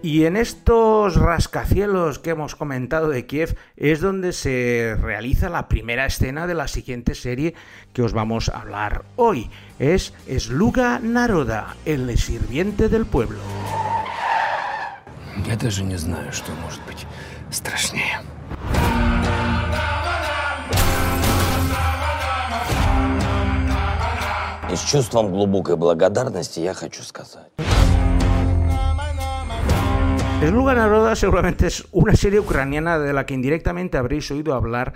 Y 0.00 0.26
en 0.26 0.36
estos 0.36 1.16
rascacielos 1.16 2.20
que 2.20 2.30
hemos 2.30 2.54
comentado 2.54 3.08
de 3.08 3.26
Kiev 3.26 3.56
es 3.76 4.00
donde 4.00 4.32
se 4.32 4.96
realiza 5.00 5.48
la 5.48 5.66
primera 5.66 6.06
escena 6.06 6.46
de 6.46 6.54
la 6.54 6.68
siguiente 6.68 7.16
serie 7.16 7.54
que 7.92 8.02
os 8.02 8.12
vamos 8.12 8.48
a 8.48 8.60
hablar 8.60 9.04
hoy. 9.16 9.50
Es 9.80 10.14
Sluga 10.38 11.00
Naroda, 11.00 11.74
el 11.84 12.16
sirviente 12.16 12.88
del 12.88 13.06
pueblo. 13.06 13.40
Я 15.46 15.56
даже 15.56 15.84
не 15.84 15.96
знаю, 15.96 16.32
что 16.32 16.52
может 16.62 16.80
быть 16.86 17.06
страшнее. 17.50 18.20
И 24.72 24.76
с 24.76 24.80
чувством 24.80 25.30
глубокой 25.30 25.76
благодарности 25.76 26.60
я 26.60 26.74
хочу 26.74 27.02
сказать. 27.02 27.50
Sluga 30.40 30.74
Naroda 30.74 31.16
seguramente 31.16 31.66
es 31.66 31.84
una 31.90 32.14
serie 32.14 32.38
ucraniana 32.38 32.98
de 33.00 33.12
la 33.12 33.26
que 33.26 33.34
indirectamente 33.34 33.98
habréis 33.98 34.30
oído 34.30 34.54
hablar, 34.54 34.94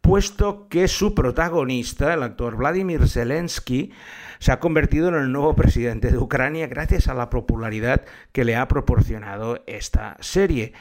puesto 0.00 0.68
que 0.68 0.86
su 0.86 1.12
protagonista, 1.12 2.14
el 2.14 2.22
actor 2.22 2.56
Vladimir 2.56 3.08
Zelensky, 3.08 3.92
se 4.38 4.52
ha 4.52 4.60
convertido 4.60 5.08
en 5.08 5.16
el 5.16 5.32
nuevo 5.32 5.54
presidente 5.54 6.12
de 6.12 6.18
Ucrania 6.18 6.68
gracias 6.68 7.08
a 7.08 7.14
la 7.14 7.30
popularidad 7.30 8.04
que 8.30 8.44
le 8.44 8.54
ha 8.54 8.68
proporcionado 8.68 9.64
esta 9.66 10.16
serie 10.20 10.72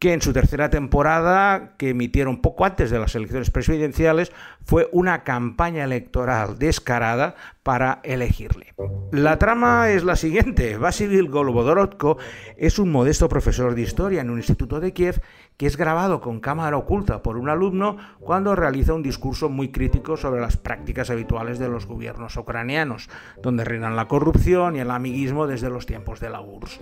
que 0.00 0.14
en 0.14 0.22
su 0.22 0.32
tercera 0.32 0.70
temporada, 0.70 1.74
que 1.76 1.90
emitieron 1.90 2.40
poco 2.40 2.64
antes 2.64 2.90
de 2.90 2.98
las 2.98 3.14
elecciones 3.14 3.50
presidenciales, 3.50 4.32
fue 4.64 4.88
una 4.92 5.24
campaña 5.24 5.84
electoral 5.84 6.58
descarada 6.58 7.34
para 7.62 8.00
elegirle. 8.02 8.72
La 9.12 9.38
trama 9.38 9.90
es 9.90 10.02
la 10.02 10.16
siguiente. 10.16 10.78
Vasil 10.78 11.28
Golbodorodko 11.28 12.16
es 12.56 12.78
un 12.78 12.90
modesto 12.90 13.28
profesor 13.28 13.74
de 13.74 13.82
historia 13.82 14.22
en 14.22 14.30
un 14.30 14.38
instituto 14.38 14.80
de 14.80 14.94
Kiev 14.94 15.20
que 15.58 15.66
es 15.66 15.76
grabado 15.76 16.22
con 16.22 16.40
cámara 16.40 16.78
oculta 16.78 17.22
por 17.22 17.36
un 17.36 17.50
alumno 17.50 17.98
cuando 18.20 18.56
realiza 18.56 18.94
un 18.94 19.02
discurso 19.02 19.50
muy 19.50 19.70
crítico 19.70 20.16
sobre 20.16 20.40
las 20.40 20.56
prácticas 20.56 21.10
habituales 21.10 21.58
de 21.58 21.68
los 21.68 21.84
gobiernos 21.84 22.38
ucranianos, 22.38 23.10
donde 23.42 23.64
reinan 23.64 23.96
la 23.96 24.08
corrupción 24.08 24.76
y 24.76 24.78
el 24.78 24.90
amiguismo 24.90 25.46
desde 25.46 25.68
los 25.68 25.84
tiempos 25.84 26.20
de 26.20 26.30
la 26.30 26.40
URSS. 26.40 26.80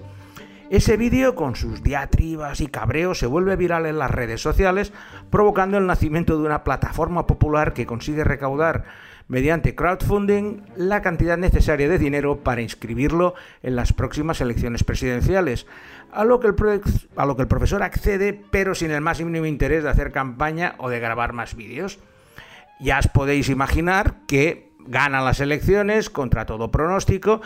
Ese 0.71 0.99
vídeo, 0.99 1.35
con 1.35 1.57
sus 1.57 1.83
diatribas 1.83 2.61
y 2.61 2.67
cabreos, 2.67 3.19
se 3.19 3.27
vuelve 3.27 3.57
viral 3.57 3.87
en 3.87 3.99
las 3.99 4.11
redes 4.11 4.43
sociales, 4.43 4.93
provocando 5.31 5.79
el 5.79 5.87
nacimiento 5.87 6.37
de 6.37 6.45
una 6.45 6.63
plataforma 6.63 7.27
popular 7.27 7.73
que 7.73 7.87
consigue 7.87 8.23
recaudar 8.23 8.85
mediante 9.29 9.75
crowdfunding 9.75 10.61
la 10.77 11.01
cantidad 11.01 11.39
necesaria 11.39 11.89
de 11.89 11.99
dinero 11.99 12.41
para 12.41 12.61
inscribirlo 12.61 13.35
en 13.63 13.77
las 13.77 13.95
próximas 13.95 14.43
elecciones 14.43 14.85
presidenciales, 14.85 15.67
a 16.13 16.25
lo, 16.25 16.39
que 16.39 16.49
el 16.49 16.55
profesor 16.55 17.83
accede, 17.83 18.39
pero 18.51 18.75
sin 18.75 18.91
el 18.91 19.01
más 19.01 19.23
mínimo 19.23 19.47
interés 19.47 19.85
de 19.85 19.91
hacer 19.91 20.13
campaña 20.13 20.75
o 20.77 20.91
de 20.91 21.01
grabar 21.01 21.33
más 21.33 21.55
vídeos. 21.55 21.99
Ya 22.79 22.99
os 22.99 23.09
podéis 23.09 23.49
imaginar 23.49 24.17
que 24.27 24.69
gana 24.89 25.21
las 25.21 25.41
elecciones 25.41 26.11
contra 26.11 26.47
todo 26.47 26.71
pronóstico 26.71 27.41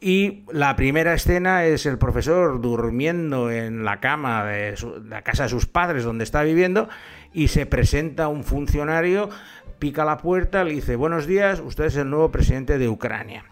y 0.00 0.44
la 0.52 0.76
primera 0.76 1.14
escena 1.14 1.64
es 1.64 1.86
el 1.86 1.98
profesor 1.98 2.60
durmiendo 2.60 3.50
en 3.50 3.84
la 3.84 4.00
cama 4.00 4.44
de, 4.44 4.74
la 5.08 5.22
casa 5.22 5.44
de 5.44 5.48
sus 5.48 5.66
padres 5.66 6.04
donde 6.04 6.24
está 6.24 6.42
viviendo 6.42 6.88
y 7.32 7.48
se 7.48 7.66
presenta 7.66 8.28
un 8.28 8.44
funcionario, 8.44 9.30
pica 9.78 10.04
la 10.04 10.18
puerta, 10.18 10.64
le 10.64 10.72
dice, 10.72 10.96
buenos 10.96 11.26
días, 11.26 11.60
usted 11.60 11.84
es 11.84 11.96
el 11.96 12.10
nuevo 12.10 12.30
presidente 12.30 12.78
de 12.78 12.88
Ucrania. 12.88 13.44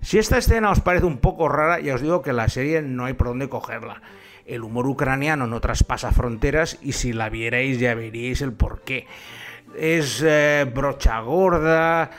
Si 0.00 0.18
esta 0.18 0.38
escena 0.38 0.70
os 0.70 0.80
parece 0.80 1.06
un 1.06 1.18
poco 1.18 1.48
rara, 1.48 1.78
ya 1.80 1.94
os 1.94 2.02
digo 2.02 2.22
que 2.22 2.32
la 2.32 2.48
serie 2.48 2.82
no 2.82 3.04
hay 3.04 3.14
por 3.14 3.28
dónde 3.28 3.48
cogerla. 3.48 4.02
El 4.46 4.64
humor 4.64 4.86
ucraniano 4.88 5.46
no 5.46 5.60
traspasa 5.60 6.10
fronteras 6.10 6.78
y 6.82 6.92
si 6.92 7.12
la 7.12 7.28
vierais 7.28 7.78
ya 7.78 7.94
veríais 7.94 8.42
el 8.42 8.52
porqué. 8.52 9.06
Es 9.78 10.22
eh, 10.26 10.68
brocha 10.74 11.20
gorda, 11.20 12.10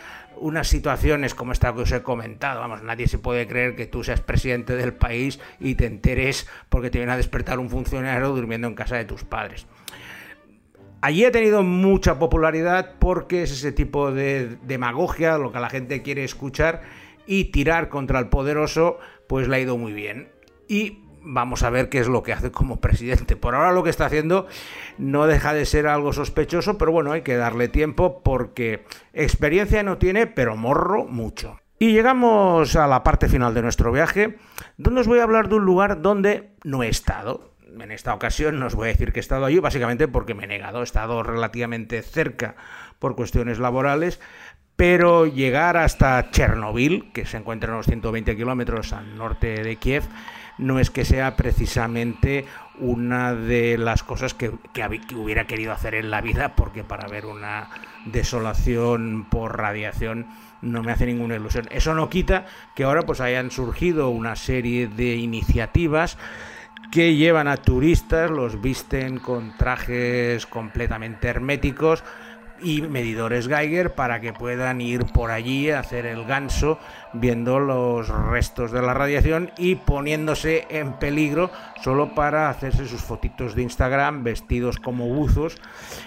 unas 0.44 0.68
situaciones 0.68 1.34
como 1.34 1.54
esta 1.54 1.74
que 1.74 1.82
os 1.82 1.92
he 1.94 2.04
comentado. 2.04 2.60
Vamos, 2.60 2.84
nadie 2.84 3.08
se 3.08 3.18
puede 3.18 3.48
creer 3.48 3.78
que 3.78 3.86
tú 3.86 4.04
seas 4.04 4.20
presidente 4.20 4.76
del 4.76 4.94
país 4.94 5.40
y 5.60 5.76
te 5.76 5.86
enteres 5.86 6.48
porque 6.68 6.90
te 6.90 6.98
viene 6.98 7.14
a 7.14 7.18
despertar 7.18 7.60
un 7.60 7.70
funcionario 7.70 8.30
durmiendo 8.30 8.68
en 8.68 8.76
casa 8.76 8.98
de 8.98 9.06
tus 9.06 9.24
padres. 9.24 9.66
Allí 11.00 11.24
ha 11.24 11.32
tenido 11.32 11.64
mucha 11.64 12.20
popularidad 12.20 12.96
porque 13.00 13.44
es 13.44 13.52
ese 13.52 13.72
tipo 13.72 14.12
de 14.12 14.58
demagogia, 14.64 15.38
lo 15.38 15.54
que 15.54 15.60
la 15.60 15.70
gente 15.70 16.02
quiere 16.02 16.26
escuchar 16.26 16.82
y 17.26 17.46
tirar 17.46 17.88
contra 17.88 18.20
el 18.20 18.28
poderoso, 18.28 19.00
pues 19.28 19.48
le 19.48 19.56
ha 19.56 19.60
ido 19.62 19.78
muy 19.78 19.94
bien. 19.94 20.30
Y 20.68 21.03
vamos 21.24 21.64
a 21.64 21.70
ver 21.70 21.90
qué 21.90 22.00
es 22.00 22.08
lo 22.08 22.24
que 22.24 22.34
hace 22.34 22.52
como 22.52 22.80
presidente. 22.80 23.36
Por 23.36 23.56
ahora 23.56 23.72
lo 23.72 23.84
que 23.84 23.90
está 23.90 24.06
haciendo 24.06 24.48
no 24.98 25.26
deja 25.28 25.54
de 25.54 25.66
ser 25.66 25.88
algo 25.88 26.14
sospechoso, 26.14 26.78
pero 26.78 26.92
bueno, 26.92 27.12
hay 27.12 27.22
que 27.22 27.36
darle 27.36 27.68
tiempo 27.68 28.22
porque 28.24 28.86
experiencia 29.14 29.84
no 29.84 29.98
tiene, 29.98 30.28
pero 30.28 30.56
morro 30.56 31.06
mucho. 31.06 31.60
Y 31.80 31.92
llegamos 31.92 32.76
a 32.76 32.88
la 32.88 33.04
parte 33.04 33.28
final 33.28 33.54
de 33.54 33.62
nuestro 33.62 33.92
viaje, 33.92 34.38
donde 34.78 35.02
os 35.02 35.08
voy 35.08 35.20
a 35.20 35.24
hablar 35.24 35.50
de 35.50 35.56
un 35.56 35.66
lugar 35.66 36.02
donde 36.02 36.52
no 36.64 36.84
he 36.84 36.88
estado. 36.88 37.52
En 37.78 37.92
esta 37.92 38.14
ocasión 38.14 38.60
no 38.60 38.68
os 38.68 38.76
voy 38.76 38.90
a 38.90 38.92
decir 38.92 39.12
que 39.12 39.20
he 39.20 39.22
estado 39.22 39.46
allí, 39.46 39.60
básicamente 39.60 40.08
porque 40.08 40.36
me 40.36 40.44
he 40.44 40.48
negado, 40.48 40.82
he 40.82 40.84
estado 40.84 41.24
relativamente 41.24 42.02
cerca 42.04 42.56
por 43.00 43.16
cuestiones 43.16 43.60
laborales, 43.60 44.22
pero 44.86 45.28
llegar 45.28 45.78
hasta 45.78 46.30
Chernobyl, 46.30 47.10
que 47.14 47.26
se 47.26 47.38
encuentra 47.38 47.72
a 47.72 47.76
unos 47.76 47.86
120 47.86 48.36
kilómetros 48.36 48.92
al 48.92 49.18
norte 49.18 49.64
de 49.64 49.78
Kiev, 49.78 50.04
no 50.58 50.78
es 50.78 50.90
que 50.90 51.06
sea 51.06 51.38
precisamente 51.38 52.46
una 52.80 53.34
de 53.34 53.78
las 53.78 54.04
cosas 54.04 54.34
que, 54.34 54.50
hubiera 55.16 55.48
querido 55.48 55.72
hacer 55.72 55.96
en 55.96 56.12
la 56.12 56.20
vida, 56.20 56.58
porque 56.58 56.84
para 56.84 57.08
ver 57.08 57.26
una 57.26 57.70
desolación 58.04 59.26
por 59.30 59.58
radiación 59.58 60.28
no 60.62 60.84
me 60.84 60.92
hace 60.92 61.06
ninguna 61.06 61.38
ilusión. 61.38 61.66
Eso 61.72 61.94
no 61.94 62.10
quita 62.10 62.46
que 62.76 62.84
ahora 62.84 63.04
pues 63.04 63.22
hayan 63.22 63.52
surgido 63.52 64.10
una 64.10 64.36
serie 64.36 64.88
de 64.88 65.16
iniciativas 65.16 66.18
que 66.92 67.16
llevan 67.16 67.48
a 67.48 67.56
turistas, 67.56 68.30
los 68.30 68.62
visten 68.62 69.18
con 69.18 69.56
trajes 69.56 70.46
completamente 70.46 71.30
herméticos, 71.30 72.04
y 72.64 72.82
medidores 72.82 73.48
Geiger 73.48 73.94
para 73.94 74.22
que 74.22 74.34
puedan 74.34 74.82
ir 74.82 75.06
por 75.06 75.32
allí 75.32 75.70
a 75.70 75.80
hacer 75.80 76.06
el 76.06 76.26
ganso 76.26 76.80
viendo 77.14 77.60
los 77.60 78.08
restos 78.08 78.72
de 78.72 78.82
la 78.82 78.94
radiación 78.94 79.52
y 79.58 79.76
poniéndose 79.76 80.66
en 80.70 80.94
peligro 80.94 81.52
solo 81.84 82.16
para 82.16 82.50
hacerse 82.50 82.88
sus 82.88 83.02
fotitos 83.02 83.56
de 83.56 83.64
Instagram 83.64 84.24
vestidos 84.24 84.78
como 84.78 85.08
buzos 85.08 85.58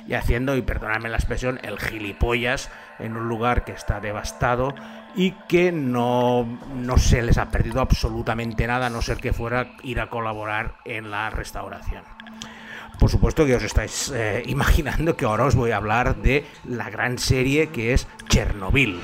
y 0.07 0.14
haciendo, 0.14 0.57
y 0.57 0.62
perdonadme 0.62 1.09
la 1.09 1.16
expresión, 1.16 1.61
el 1.62 1.79
gilipollas 1.79 2.71
en 2.99 3.16
un 3.16 3.29
lugar 3.29 3.64
que 3.64 3.73
está 3.73 4.01
devastado 4.01 4.75
y 5.14 5.33
que 5.49 5.73
no, 5.73 6.47
no 6.75 6.99
se 6.99 7.23
les 7.23 7.38
ha 7.38 7.51
perdido 7.51 7.81
absolutamente 7.81 8.66
nada 8.66 8.87
a 8.87 8.90
no 8.90 9.03
ser 9.03 9.19
que 9.19 9.33
fuera 9.33 9.77
ir 9.83 10.01
a 10.01 10.09
colaborar 10.09 10.75
en 10.85 11.11
la 11.11 11.31
restauración. 11.31 12.03
Por 12.99 13.11
supuesto 13.11 13.45
que 13.45 13.55
os 13.55 13.63
estáis 13.63 14.11
eh, 14.15 14.43
imaginando 14.47 15.17
que 15.17 15.25
ahora 15.25 15.45
os 15.45 15.55
voy 15.55 15.71
a 15.71 15.77
hablar 15.77 16.17
de 16.17 16.45
la 16.65 16.91
gran 16.91 17.19
serie 17.19 17.69
que 17.69 17.93
es 17.93 18.07
Chernobyl. 18.29 19.01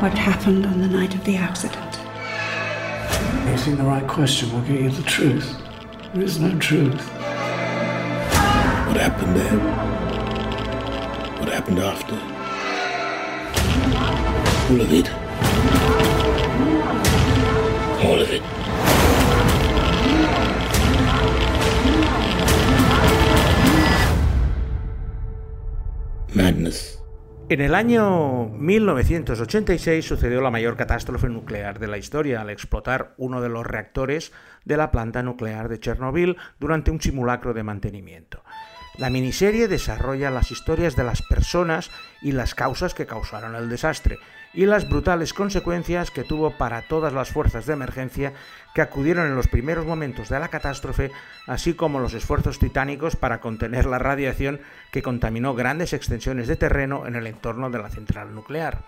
What 0.00 0.14
happened 0.14 0.64
on 0.66 0.80
the 0.80 0.88
night 0.88 1.14
of 1.14 1.24
the 1.24 1.36
accident? 1.36 1.98
Asking 3.52 3.76
the 3.76 3.84
right 3.84 4.06
question 4.06 4.50
will 4.52 4.62
get 4.62 4.80
you 4.80 4.90
the 4.90 5.02
truth. 5.02 5.56
There 6.14 6.24
is 6.24 6.38
no 6.38 6.56
truth. 6.58 7.00
What 8.86 8.96
happened 8.96 9.36
then? 9.36 9.58
What 11.38 11.48
happened 11.48 11.80
after? 11.80 12.14
All 14.70 14.80
of 14.80 14.92
it. 14.92 15.10
All 18.04 18.20
of 18.20 18.30
it. 18.30 19.19
En 27.50 27.60
el 27.60 27.74
año 27.74 28.46
1986 28.46 30.04
sucedió 30.04 30.40
la 30.40 30.52
mayor 30.52 30.76
catástrofe 30.76 31.28
nuclear 31.28 31.80
de 31.80 31.88
la 31.88 31.98
historia 31.98 32.42
al 32.42 32.48
explotar 32.48 33.12
uno 33.16 33.40
de 33.40 33.48
los 33.48 33.66
reactores 33.66 34.30
de 34.64 34.76
la 34.76 34.92
planta 34.92 35.24
nuclear 35.24 35.68
de 35.68 35.80
Chernobyl 35.80 36.36
durante 36.60 36.92
un 36.92 37.00
simulacro 37.00 37.52
de 37.52 37.64
mantenimiento. 37.64 38.44
La 38.98 39.10
miniserie 39.10 39.66
desarrolla 39.66 40.30
las 40.30 40.52
historias 40.52 40.94
de 40.94 41.02
las 41.02 41.22
personas 41.22 41.90
y 42.22 42.30
las 42.30 42.54
causas 42.54 42.94
que 42.94 43.06
causaron 43.06 43.56
el 43.56 43.68
desastre 43.68 44.20
y 44.52 44.66
las 44.66 44.88
brutales 44.88 45.32
consecuencias 45.32 46.10
que 46.10 46.24
tuvo 46.24 46.50
para 46.52 46.82
todas 46.82 47.12
las 47.12 47.30
fuerzas 47.30 47.66
de 47.66 47.72
emergencia 47.72 48.32
que 48.74 48.82
acudieron 48.82 49.26
en 49.26 49.36
los 49.36 49.48
primeros 49.48 49.86
momentos 49.86 50.28
de 50.28 50.40
la 50.40 50.48
catástrofe, 50.48 51.12
así 51.46 51.74
como 51.74 52.00
los 52.00 52.14
esfuerzos 52.14 52.58
titánicos 52.58 53.16
para 53.16 53.40
contener 53.40 53.86
la 53.86 53.98
radiación 53.98 54.60
que 54.90 55.02
contaminó 55.02 55.54
grandes 55.54 55.92
extensiones 55.92 56.48
de 56.48 56.56
terreno 56.56 57.06
en 57.06 57.16
el 57.16 57.26
entorno 57.26 57.70
de 57.70 57.78
la 57.78 57.90
central 57.90 58.34
nuclear. 58.34 58.78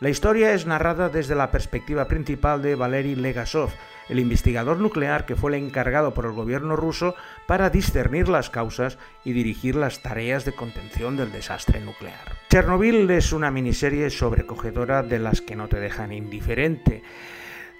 La 0.00 0.10
historia 0.10 0.52
es 0.52 0.64
narrada 0.64 1.08
desde 1.08 1.34
la 1.34 1.50
perspectiva 1.50 2.06
principal 2.06 2.62
de 2.62 2.76
Valery 2.76 3.16
Legasov, 3.16 3.70
el 4.08 4.20
investigador 4.20 4.78
nuclear 4.78 5.26
que 5.26 5.34
fue 5.34 5.50
el 5.50 5.64
encargado 5.64 6.14
por 6.14 6.24
el 6.24 6.32
gobierno 6.32 6.76
ruso 6.76 7.16
para 7.48 7.68
discernir 7.68 8.28
las 8.28 8.48
causas 8.48 8.96
y 9.24 9.32
dirigir 9.32 9.74
las 9.74 10.00
tareas 10.00 10.44
de 10.44 10.52
contención 10.52 11.16
del 11.16 11.32
desastre 11.32 11.80
nuclear. 11.80 12.36
Chernobyl 12.48 13.10
es 13.10 13.32
una 13.32 13.50
miniserie 13.50 14.08
sobrecogedora 14.10 15.02
de 15.02 15.18
las 15.18 15.40
que 15.40 15.56
no 15.56 15.66
te 15.66 15.80
dejan 15.80 16.12
indiferente 16.12 17.02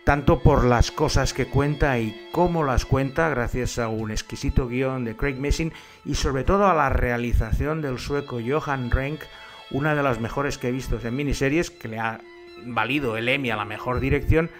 tanto 0.08 0.40
por 0.40 0.64
las 0.64 0.90
cosas 0.90 1.34
que 1.34 1.48
cuenta 1.48 1.98
y 1.98 2.30
cómo 2.32 2.64
las 2.64 2.86
cuenta, 2.86 3.28
gracias 3.28 3.78
a 3.78 3.88
un 3.88 4.10
exquisito 4.10 4.66
guion 4.66 5.04
de 5.04 5.14
Craig 5.14 5.34
Messing 5.34 5.70
y 6.06 6.14
sobre 6.14 6.44
todo 6.44 6.66
a 6.66 6.72
la 6.72 6.88
realización 6.88 7.82
del 7.82 7.98
sueco 7.98 8.38
Johan 8.42 8.90
Renck, 8.90 9.20
una 9.70 9.94
de 9.94 10.02
las 10.02 10.20
mejores 10.20 10.58
que 10.58 10.68
he 10.68 10.72
visto 10.72 10.98
en 11.02 11.16
miniseries, 11.16 11.70
que 11.70 11.88
le 11.88 11.98
ha 11.98 12.20
valido 12.64 13.16
el 13.16 13.28
Emmy 13.28 13.50
a 13.50 13.56
la 13.56 13.64
mejor 13.64 14.00
dirección 14.00 14.50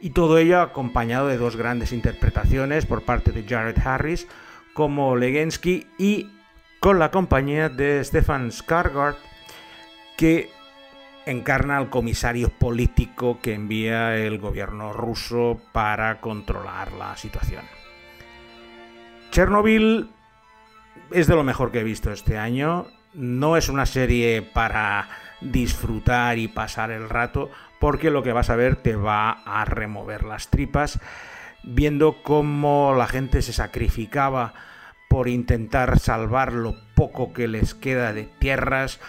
Y 0.00 0.10
todo 0.10 0.38
ello 0.38 0.60
acompañado 0.60 1.28
de 1.28 1.38
dos 1.38 1.56
grandes 1.56 1.92
interpretaciones 1.92 2.84
por 2.84 3.02
parte 3.02 3.32
de 3.32 3.44
Jared 3.48 3.78
Harris 3.84 4.26
como 4.74 5.16
Legensky 5.16 5.86
y 5.98 6.28
con 6.80 6.98
la 6.98 7.10
compañía 7.10 7.68
de 7.68 8.04
Stefan 8.04 8.50
Skarsgård 8.50 9.16
que 10.16 10.50
encarna 11.26 11.78
al 11.78 11.90
comisario 11.90 12.50
político 12.50 13.38
que 13.40 13.54
envía 13.54 14.16
el 14.16 14.38
gobierno 14.38 14.92
ruso 14.92 15.60
para 15.72 16.20
controlar 16.20 16.92
la 16.92 17.16
situación. 17.16 17.64
Chernobyl 19.30 20.10
es 21.10 21.26
de 21.26 21.34
lo 21.34 21.44
mejor 21.44 21.72
que 21.72 21.80
he 21.80 21.84
visto 21.84 22.12
este 22.12 22.36
año. 22.36 22.86
No 23.14 23.56
es 23.56 23.68
una 23.68 23.86
serie 23.86 24.42
para 24.42 25.08
disfrutar 25.40 26.38
y 26.38 26.48
pasar 26.48 26.90
el 26.90 27.08
rato, 27.08 27.50
porque 27.78 28.10
lo 28.10 28.22
que 28.22 28.32
vas 28.32 28.50
a 28.50 28.56
ver 28.56 28.76
te 28.76 28.96
va 28.96 29.30
a 29.30 29.64
remover 29.64 30.24
las 30.24 30.48
tripas, 30.48 31.00
viendo 31.62 32.22
cómo 32.22 32.94
la 32.96 33.06
gente 33.06 33.42
se 33.42 33.52
sacrificaba 33.52 34.54
por 35.08 35.28
intentar 35.28 35.98
salvar 35.98 36.52
lo 36.52 36.74
poco 36.94 37.32
que 37.32 37.46
les 37.46 37.74
queda 37.74 38.12
de 38.12 38.24
tierras, 38.24 39.00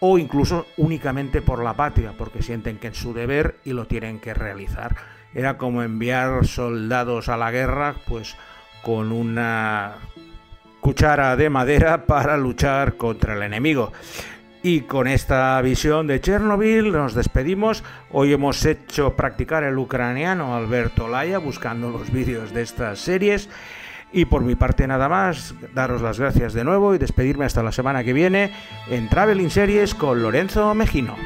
o 0.00 0.18
incluso 0.18 0.66
únicamente 0.76 1.42
por 1.42 1.62
la 1.62 1.74
patria, 1.74 2.14
porque 2.18 2.42
sienten 2.42 2.78
que 2.78 2.88
es 2.88 2.96
su 2.96 3.14
deber 3.14 3.60
y 3.64 3.72
lo 3.72 3.86
tienen 3.86 4.18
que 4.18 4.34
realizar. 4.34 4.96
Era 5.34 5.58
como 5.58 5.82
enviar 5.82 6.44
soldados 6.46 7.28
a 7.28 7.36
la 7.36 7.52
guerra, 7.52 7.94
pues 8.08 8.34
con 8.82 9.12
una 9.12 9.94
cuchara 10.82 11.36
de 11.36 11.48
madera 11.48 12.04
para 12.06 12.36
luchar 12.36 12.98
contra 12.98 13.34
el 13.34 13.42
enemigo. 13.42 13.92
Y 14.64 14.82
con 14.82 15.08
esta 15.08 15.60
visión 15.62 16.06
de 16.06 16.20
Chernobyl 16.20 16.92
nos 16.92 17.14
despedimos. 17.14 17.82
Hoy 18.10 18.32
hemos 18.32 18.64
hecho 18.64 19.16
practicar 19.16 19.64
el 19.64 19.78
ucraniano 19.78 20.54
Alberto 20.54 21.08
Laya 21.08 21.38
buscando 21.38 21.90
los 21.90 22.12
vídeos 22.12 22.52
de 22.52 22.62
estas 22.62 23.00
series. 23.00 23.48
Y 24.12 24.26
por 24.26 24.42
mi 24.42 24.54
parte 24.54 24.86
nada 24.86 25.08
más, 25.08 25.54
daros 25.74 26.02
las 26.02 26.20
gracias 26.20 26.52
de 26.52 26.64
nuevo 26.64 26.94
y 26.94 26.98
despedirme 26.98 27.46
hasta 27.46 27.62
la 27.62 27.72
semana 27.72 28.04
que 28.04 28.12
viene 28.12 28.52
en 28.88 29.08
Traveling 29.08 29.50
Series 29.50 29.94
con 29.94 30.22
Lorenzo 30.22 30.74
Mejino. 30.74 31.16